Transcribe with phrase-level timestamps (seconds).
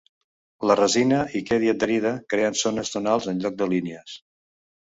[0.69, 4.19] La resina hi quedi adherida, creant zones tonals en lloc de línies.